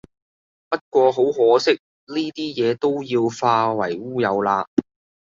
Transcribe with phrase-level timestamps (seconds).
[0.67, 1.73] 不過好可惜，
[2.07, 4.65] 呢啲嘢都要化為烏有喇